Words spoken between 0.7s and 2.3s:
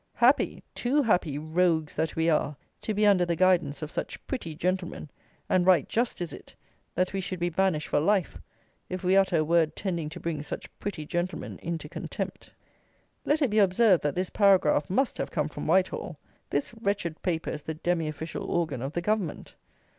too happy, rogues that we